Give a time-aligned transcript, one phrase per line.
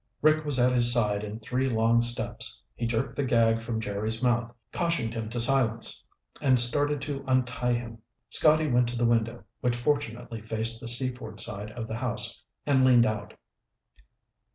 [0.23, 2.59] Rick was at his side in three long steps.
[2.73, 6.03] He jerked the gag from Jerry's mouth, cautioned him to silence,
[6.41, 7.99] and started to untie him.
[8.31, 12.83] Scotty went to the window, which fortunately faced the Seaford side of the house, and
[12.83, 13.35] leaned out.